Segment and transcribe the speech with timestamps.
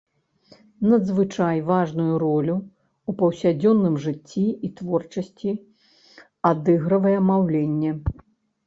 [0.93, 5.51] Надзвычай важную ролю ў паўсядзённым жыцці і творчасці
[6.55, 7.91] адыгрывае маўленне.